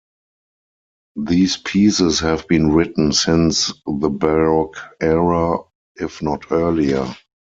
[1.17, 5.59] These pieces have been written since the Baroque era
[5.95, 7.15] if not earlier.